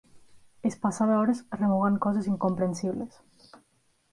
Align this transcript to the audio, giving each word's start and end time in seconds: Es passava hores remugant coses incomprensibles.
Es 0.69 0.77
passava 0.85 1.17
hores 1.17 1.43
remugant 1.59 1.99
coses 2.07 2.31
incomprensibles. 2.33 3.21